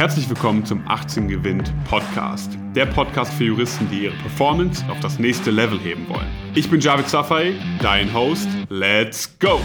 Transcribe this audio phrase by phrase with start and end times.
[0.00, 2.56] Herzlich willkommen zum 18 Gewinnt Podcast.
[2.74, 6.26] Der Podcast für Juristen, die ihre Performance auf das nächste Level heben wollen.
[6.54, 8.48] Ich bin Javid Safai, dein Host.
[8.70, 9.60] Let's go!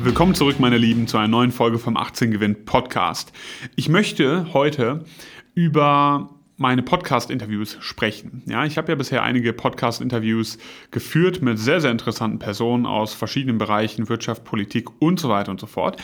[0.00, 3.32] Willkommen zurück, meine Lieben, zu einer neuen Folge vom 18 Gewinnt Podcast.
[3.76, 5.06] Ich möchte heute
[5.54, 6.28] über
[6.58, 8.42] meine Podcast-Interviews sprechen.
[8.44, 10.58] Ja, ich habe ja bisher einige Podcast-Interviews
[10.90, 15.60] geführt mit sehr, sehr interessanten Personen aus verschiedenen Bereichen, Wirtschaft, Politik und so weiter und
[15.60, 15.96] so fort.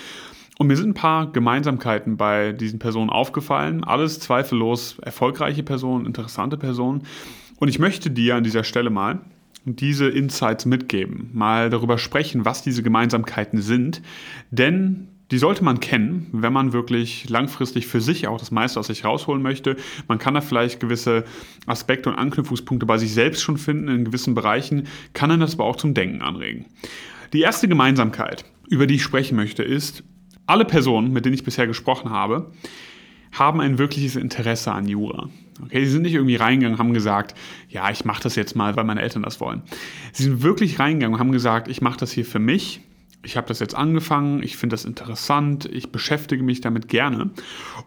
[0.59, 3.84] Und mir sind ein paar Gemeinsamkeiten bei diesen Personen aufgefallen.
[3.84, 7.05] Alles zweifellos erfolgreiche Personen, interessante Personen.
[7.59, 9.20] Und ich möchte dir an dieser Stelle mal
[9.65, 14.02] diese Insights mitgeben, mal darüber sprechen, was diese Gemeinsamkeiten sind.
[14.51, 18.88] Denn die sollte man kennen, wenn man wirklich langfristig für sich auch das meiste aus
[18.88, 19.77] sich rausholen möchte.
[20.09, 21.24] Man kann da vielleicht gewisse
[21.66, 25.65] Aspekte und Anknüpfungspunkte bei sich selbst schon finden in gewissen Bereichen, kann dann das aber
[25.65, 26.65] auch zum Denken anregen.
[27.32, 30.02] Die erste Gemeinsamkeit, über die ich sprechen möchte, ist,
[30.48, 32.51] alle Personen, mit denen ich bisher gesprochen habe,
[33.33, 35.29] haben ein wirkliches Interesse an Jura.
[35.63, 37.35] Okay, sie sind nicht irgendwie reingegangen, haben gesagt,
[37.68, 39.63] ja, ich mache das jetzt mal, weil meine Eltern das wollen.
[40.13, 42.80] Sie sind wirklich reingegangen und haben gesagt, ich mache das hier für mich.
[43.24, 47.30] Ich habe das jetzt angefangen, ich finde das interessant, ich beschäftige mich damit gerne.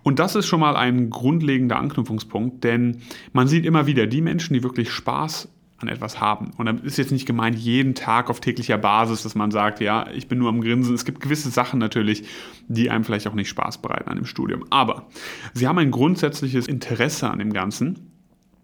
[0.04, 4.54] Und das ist schon mal ein grundlegender Anknüpfungspunkt, denn man sieht immer wieder die Menschen,
[4.54, 5.48] die wirklich Spaß
[5.82, 6.52] an etwas haben.
[6.58, 10.10] Und dann ist jetzt nicht gemeint, jeden Tag auf täglicher Basis, dass man sagt, ja,
[10.14, 10.94] ich bin nur am Grinsen.
[10.94, 12.24] Es gibt gewisse Sachen natürlich,
[12.68, 14.66] die einem vielleicht auch nicht Spaß bereiten an dem Studium.
[14.70, 15.08] Aber
[15.54, 18.12] sie haben ein grundsätzliches Interesse an dem Ganzen.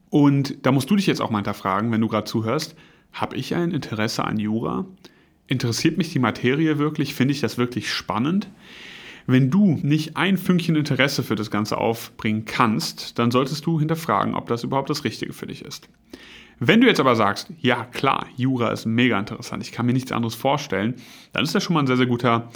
[0.09, 2.75] Und da musst du dich jetzt auch mal hinterfragen, wenn du gerade zuhörst,
[3.11, 4.85] habe ich ein Interesse an Jura?
[5.47, 7.13] Interessiert mich die Materie wirklich?
[7.13, 8.49] Finde ich das wirklich spannend?
[9.29, 14.33] Wenn du nicht ein Fünkchen Interesse für das Ganze aufbringen kannst, dann solltest du hinterfragen,
[14.33, 15.89] ob das überhaupt das Richtige für dich ist.
[16.59, 20.13] Wenn du jetzt aber sagst, ja klar, Jura ist mega interessant, ich kann mir nichts
[20.13, 20.95] anderes vorstellen,
[21.33, 22.49] dann ist das schon mal ein sehr, sehr guter,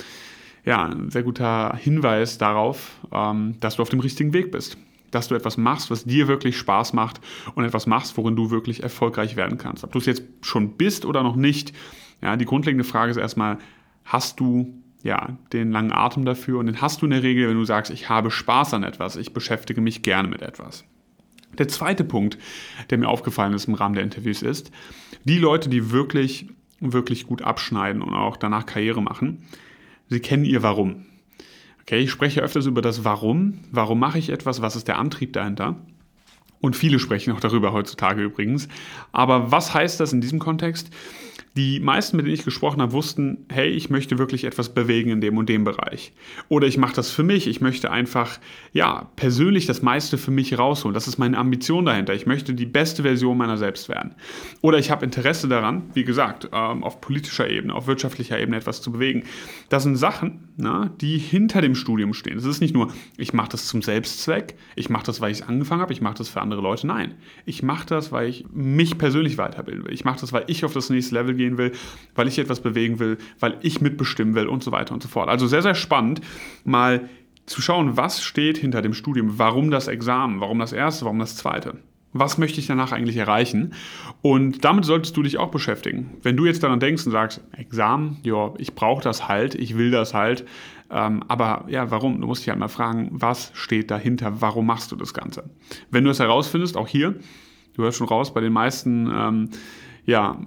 [0.64, 4.78] ja, ein sehr guter Hinweis darauf, ähm, dass du auf dem richtigen Weg bist.
[5.12, 7.20] Dass du etwas machst, was dir wirklich Spaß macht
[7.54, 9.84] und etwas machst, worin du wirklich erfolgreich werden kannst.
[9.84, 11.74] Ob du es jetzt schon bist oder noch nicht,
[12.22, 13.58] ja, die grundlegende Frage ist erstmal,
[14.06, 14.74] hast du
[15.04, 17.92] ja, den langen Atem dafür und den hast du in der Regel, wenn du sagst,
[17.92, 20.84] ich habe Spaß an etwas, ich beschäftige mich gerne mit etwas.
[21.58, 22.38] Der zweite Punkt,
[22.90, 24.72] der mir aufgefallen ist im Rahmen der Interviews, ist,
[25.26, 26.48] die Leute, die wirklich,
[26.80, 29.44] wirklich gut abschneiden und auch danach Karriere machen,
[30.08, 31.06] sie kennen ihr Warum.
[31.82, 33.60] Okay, ich spreche öfters über das Warum.
[33.72, 34.62] Warum mache ich etwas?
[34.62, 35.76] Was ist der Antrieb dahinter?
[36.62, 38.68] Und viele sprechen auch darüber heutzutage übrigens.
[39.12, 40.92] Aber was heißt das in diesem Kontext?
[41.58, 45.20] Die meisten, mit denen ich gesprochen habe, wussten, hey, ich möchte wirklich etwas bewegen in
[45.20, 46.14] dem und dem Bereich.
[46.48, 48.40] Oder ich mache das für mich, ich möchte einfach,
[48.72, 50.94] ja, persönlich das meiste für mich rausholen.
[50.94, 52.14] Das ist meine Ambition dahinter.
[52.14, 54.16] Ich möchte die beste Version meiner selbst werden.
[54.62, 58.82] Oder ich habe Interesse daran, wie gesagt, ähm, auf politischer Ebene, auf wirtschaftlicher Ebene etwas
[58.82, 59.24] zu bewegen.
[59.68, 62.38] Das sind Sachen, na, die hinter dem Studium stehen.
[62.38, 65.48] Es ist nicht nur, ich mache das zum Selbstzweck, ich mache das, weil ich es
[65.48, 66.88] angefangen habe, ich mache das für andere Leute.
[66.88, 69.94] Nein, ich mache das, weil ich mich persönlich weiterbilden will.
[69.94, 71.72] Ich mache das, weil ich auf das nächste Level gehe gehen will,
[72.16, 75.30] weil ich etwas bewegen will, weil ich mitbestimmen will und so weiter und so fort.
[75.30, 76.22] Also sehr, sehr spannend,
[76.64, 77.10] mal
[77.46, 81.36] zu schauen, was steht hinter dem Studium, warum das Examen, warum das erste, warum das
[81.36, 81.78] zweite.
[82.14, 83.74] Was möchte ich danach eigentlich erreichen?
[84.22, 86.18] Und damit solltest du dich auch beschäftigen.
[86.24, 89.92] Wenn du jetzt daran denkst und sagst, Examen, ja, ich brauche das halt, ich will
[89.92, 90.46] das halt,
[90.90, 92.20] ähm, aber ja, warum?
[92.20, 94.42] Du musst dich halt mal fragen, was steht dahinter?
[94.42, 95.50] Warum machst du das Ganze?
[95.90, 97.16] Wenn du es herausfindest, auch hier,
[97.76, 99.50] du hörst schon raus, bei den meisten ähm,
[100.06, 100.38] ja,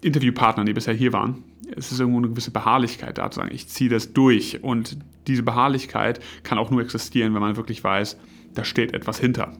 [0.00, 1.44] Interviewpartnern, die bisher hier waren,
[1.76, 4.62] es ist irgendwo eine gewisse Beharrlichkeit da zu sagen, ich ziehe das durch.
[4.62, 4.98] Und
[5.28, 8.18] diese Beharrlichkeit kann auch nur existieren, wenn man wirklich weiß,
[8.54, 9.52] da steht etwas hinter.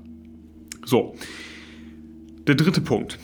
[0.84, 1.14] So,
[2.46, 3.18] der dritte Punkt.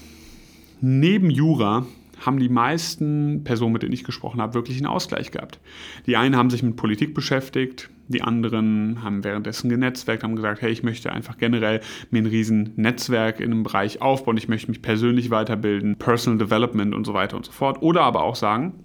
[0.81, 1.87] Neben Jura
[2.25, 5.59] haben die meisten Personen, mit denen ich gesprochen habe, wirklich einen Ausgleich gehabt.
[6.07, 10.71] Die einen haben sich mit Politik beschäftigt, die anderen haben währenddessen genetzwerkt, haben gesagt, hey,
[10.71, 14.83] ich möchte einfach generell mir ein riesen Netzwerk in einem Bereich aufbauen, ich möchte mich
[14.83, 17.83] persönlich weiterbilden, Personal Development und so weiter und so fort.
[17.83, 18.85] Oder aber auch sagen,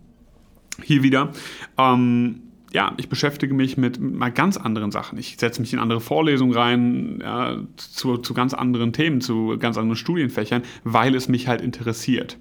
[0.81, 1.31] hier wieder,
[1.77, 2.41] ähm,
[2.75, 5.17] ja, ich beschäftige mich mit, mit, mal ganz anderen Sachen.
[5.17, 9.77] Ich setze mich in andere Vorlesungen rein, ja, zu, zu ganz anderen Themen, zu ganz
[9.77, 12.37] anderen Studienfächern, weil es mich halt interessiert.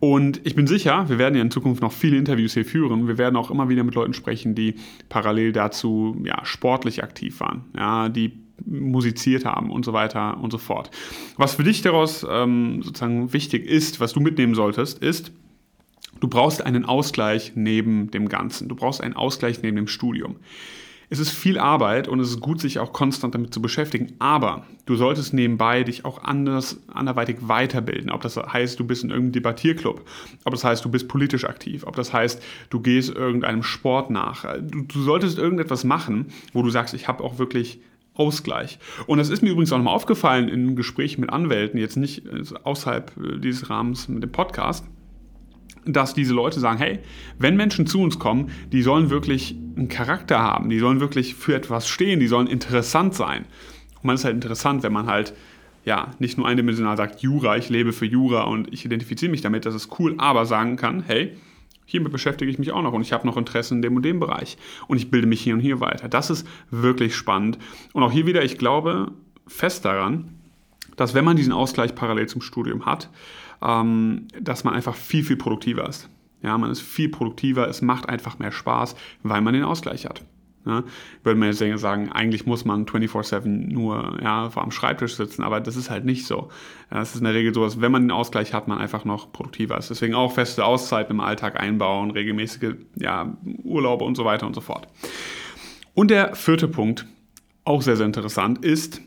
[0.00, 3.08] Und ich bin sicher, wir werden ja in Zukunft noch viele Interviews hier führen.
[3.08, 4.74] Wir werden auch immer wieder mit Leuten sprechen, die
[5.08, 8.32] parallel dazu ja, sportlich aktiv waren, ja, die
[8.66, 10.90] musiziert haben und so weiter und so fort.
[11.38, 15.32] Was für dich daraus ähm, sozusagen wichtig ist, was du mitnehmen solltest, ist,
[16.20, 18.68] du brauchst einen Ausgleich neben dem Ganzen.
[18.68, 20.36] Du brauchst einen Ausgleich neben dem Studium.
[21.10, 24.66] es ist viel Arbeit und es ist gut, sich auch konstant damit zu beschäftigen, aber
[24.84, 28.10] du solltest nebenbei dich auch anders, anderweitig weiterbilden.
[28.10, 30.04] Ob das heißt, du bist in irgendeinem Debattierclub,
[30.44, 34.44] ob das heißt, du bist politisch aktiv, ob das heißt, du gehst irgendeinem Sport nach.
[34.60, 37.80] Du, du solltest irgendetwas machen, wo du sagst, ich habe auch wirklich
[38.18, 38.78] Ausgleich.
[39.06, 42.42] Und das ist mir übrigens auch nochmal aufgefallen in Gesprächen mit Anwälten, jetzt nicht äh,
[42.64, 44.84] außerhalb äh, dieses Rahmens mit dem Podcast
[45.92, 46.98] dass diese Leute sagen, hey,
[47.38, 51.54] wenn Menschen zu uns kommen, die sollen wirklich einen Charakter haben, die sollen wirklich für
[51.54, 53.44] etwas stehen, die sollen interessant sein.
[53.96, 55.34] Und man ist halt interessant, wenn man halt
[55.84, 59.64] ja, nicht nur eindimensional sagt, Jura, ich lebe für Jura und ich identifiziere mich damit,
[59.64, 61.36] das ist cool, aber sagen kann, hey,
[61.86, 64.20] hiermit beschäftige ich mich auch noch und ich habe noch Interessen in dem und dem
[64.20, 66.08] Bereich und ich bilde mich hier und hier weiter.
[66.08, 67.58] Das ist wirklich spannend.
[67.94, 69.12] Und auch hier wieder, ich glaube
[69.46, 70.28] fest daran,
[70.96, 73.08] dass wenn man diesen Ausgleich parallel zum Studium hat,
[73.62, 76.08] ähm, dass man einfach viel, viel produktiver ist.
[76.42, 80.22] Ja, man ist viel produktiver, es macht einfach mehr Spaß, weil man den Ausgleich hat.
[80.66, 80.84] Ja,
[81.22, 85.60] würde man jetzt sagen, eigentlich muss man 24-7 nur ja, vor am Schreibtisch sitzen, aber
[85.60, 86.50] das ist halt nicht so.
[86.90, 89.32] Es ist in der Regel so, dass wenn man den Ausgleich hat, man einfach noch
[89.32, 89.88] produktiver ist.
[89.88, 94.60] Deswegen auch feste Auszeiten im Alltag einbauen, regelmäßige ja, Urlaube und so weiter und so
[94.60, 94.88] fort.
[95.94, 97.06] Und der vierte Punkt,
[97.64, 99.00] auch sehr, sehr interessant, ist,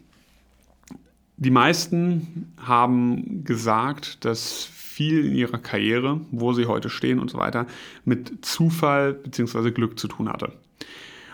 [1.41, 7.39] die meisten haben gesagt, dass viel in ihrer Karriere, wo sie heute stehen und so
[7.39, 7.65] weiter,
[8.05, 9.71] mit Zufall bzw.
[9.71, 10.53] Glück zu tun hatte.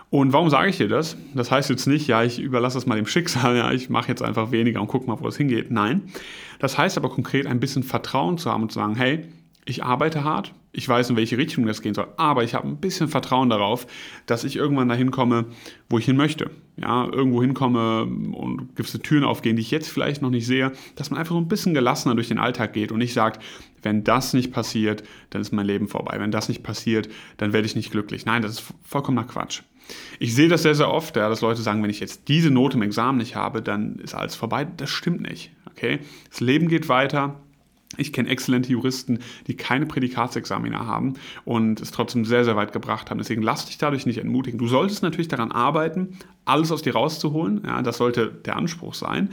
[0.10, 1.18] Und warum sage ich dir das?
[1.34, 4.22] Das heißt jetzt nicht, ja, ich überlasse das mal dem Schicksal, ja, ich mache jetzt
[4.22, 5.72] einfach weniger und gucke mal, wo es hingeht.
[5.72, 6.04] Nein,
[6.60, 9.26] das heißt aber konkret ein bisschen Vertrauen zu haben und zu sagen, hey,
[9.66, 12.78] ich arbeite hart, ich weiß, in welche Richtung das gehen soll, aber ich habe ein
[12.78, 13.88] bisschen Vertrauen darauf,
[14.26, 15.46] dass ich irgendwann dahin komme,
[15.90, 16.52] wo ich hin möchte.
[16.80, 21.10] Ja, irgendwo hinkomme und gewisse Türen aufgehen, die ich jetzt vielleicht noch nicht sehe, dass
[21.10, 23.42] man einfach so ein bisschen gelassener durch den Alltag geht und nicht sagt,
[23.82, 26.18] wenn das nicht passiert, dann ist mein Leben vorbei.
[26.20, 28.28] Wenn das nicht passiert, dann werde ich nicht glücklich.
[28.28, 29.64] Nein, das ist vollkommener Quatsch.
[30.20, 32.78] Ich sehe das sehr, sehr oft, ja, dass Leute sagen, wenn ich jetzt diese Note
[32.78, 34.68] im Examen nicht habe, dann ist alles vorbei.
[34.78, 35.52] Das stimmt nicht.
[35.72, 36.00] Okay?
[36.30, 37.40] Das Leben geht weiter
[37.98, 41.16] ich kenne exzellente Juristen, die keine Prädikatsexamina haben
[41.46, 43.18] und es trotzdem sehr, sehr weit gebracht haben.
[43.18, 44.60] Deswegen lass dich dadurch nicht entmutigen.
[44.60, 47.62] Du solltest natürlich daran arbeiten, alles aus dir rauszuholen.
[47.66, 49.30] Ja, das sollte der Anspruch sein.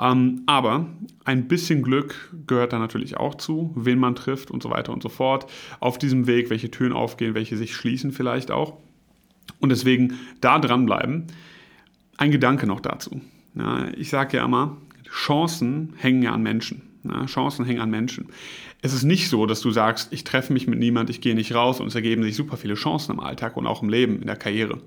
[0.00, 0.86] Ähm, aber
[1.24, 5.02] ein bisschen Glück gehört da natürlich auch zu, wen man trifft und so weiter und
[5.02, 5.50] so fort.
[5.80, 8.78] Auf diesem Weg, welche Türen aufgehen, welche sich schließen vielleicht auch.
[9.60, 11.26] Und deswegen da dranbleiben.
[12.16, 13.20] Ein Gedanke noch dazu.
[13.54, 14.76] Ja, ich sage ja immer,
[15.10, 16.82] Chancen hängen ja an Menschen.
[17.06, 18.28] Na, Chancen hängen an Menschen.
[18.82, 21.54] Es ist nicht so, dass du sagst, ich treffe mich mit niemand, ich gehe nicht
[21.54, 24.26] raus und es ergeben sich super viele Chancen im Alltag und auch im Leben, in
[24.26, 24.80] der Karriere.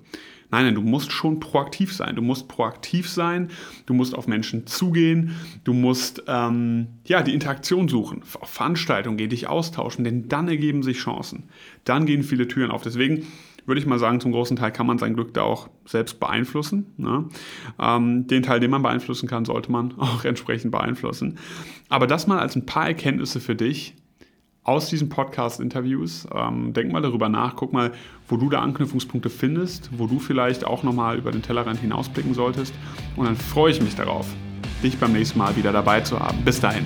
[0.51, 2.15] Nein, nein, du musst schon proaktiv sein.
[2.15, 3.49] Du musst proaktiv sein,
[3.85, 9.29] du musst auf Menschen zugehen, du musst ähm, ja, die Interaktion suchen, auf Veranstaltungen gehen,
[9.29, 11.43] dich austauschen, denn dann ergeben sich Chancen.
[11.83, 12.81] Dann gehen viele Türen auf.
[12.81, 13.27] Deswegen
[13.65, 16.93] würde ich mal sagen, zum großen Teil kann man sein Glück da auch selbst beeinflussen.
[16.97, 17.25] Ne?
[17.79, 21.37] Ähm, den Teil, den man beeinflussen kann, sollte man auch entsprechend beeinflussen.
[21.89, 23.95] Aber das mal als ein paar Erkenntnisse für dich
[24.63, 26.27] aus diesen Podcast-Interviews.
[26.35, 27.91] Ähm, denk mal darüber nach, guck mal,
[28.27, 32.73] wo du da Anknüpfungspunkte findest, wo du vielleicht auch nochmal über den Tellerrand hinausblicken solltest.
[33.15, 34.27] Und dann freue ich mich darauf,
[34.83, 36.43] dich beim nächsten Mal wieder dabei zu haben.
[36.45, 36.85] Bis dahin.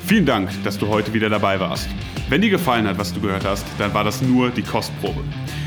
[0.00, 1.88] Vielen Dank, dass du heute wieder dabei warst.
[2.28, 5.24] Wenn dir gefallen hat, was du gehört hast, dann war das nur die Kostprobe.